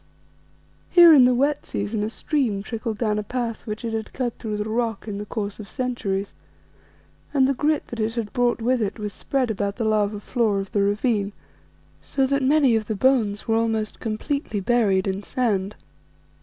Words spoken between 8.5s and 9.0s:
with it